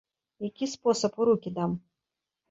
[0.47, 1.77] Які спосаб у рукі дам?